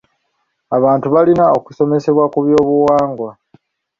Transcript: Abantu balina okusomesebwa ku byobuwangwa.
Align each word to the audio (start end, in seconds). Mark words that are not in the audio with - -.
Abantu 0.77 1.07
balina 1.15 1.43
okusomesebwa 1.57 2.25
ku 2.33 2.39
byobuwangwa. 2.45 3.31